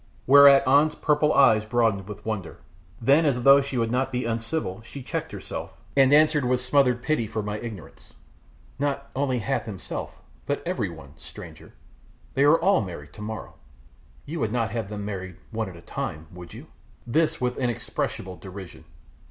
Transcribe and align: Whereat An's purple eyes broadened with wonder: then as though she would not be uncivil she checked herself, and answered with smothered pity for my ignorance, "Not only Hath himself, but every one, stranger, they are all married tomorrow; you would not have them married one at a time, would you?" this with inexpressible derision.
Whereat 0.25 0.67
An's 0.67 0.95
purple 0.95 1.31
eyes 1.31 1.63
broadened 1.63 2.07
with 2.09 2.25
wonder: 2.25 2.57
then 2.99 3.23
as 3.23 3.43
though 3.43 3.61
she 3.61 3.77
would 3.77 3.91
not 3.91 4.11
be 4.11 4.25
uncivil 4.25 4.81
she 4.81 5.03
checked 5.03 5.31
herself, 5.31 5.77
and 5.95 6.11
answered 6.11 6.43
with 6.43 6.59
smothered 6.59 7.03
pity 7.03 7.27
for 7.27 7.43
my 7.43 7.59
ignorance, 7.59 8.11
"Not 8.79 9.11
only 9.15 9.37
Hath 9.37 9.65
himself, 9.65 10.19
but 10.47 10.63
every 10.65 10.89
one, 10.89 11.15
stranger, 11.17 11.73
they 12.33 12.41
are 12.45 12.57
all 12.59 12.81
married 12.81 13.13
tomorrow; 13.13 13.53
you 14.25 14.39
would 14.39 14.51
not 14.51 14.71
have 14.71 14.89
them 14.89 15.05
married 15.05 15.37
one 15.51 15.69
at 15.69 15.75
a 15.75 15.81
time, 15.81 16.25
would 16.33 16.51
you?" 16.51 16.65
this 17.05 17.39
with 17.39 17.59
inexpressible 17.59 18.37
derision. 18.37 18.85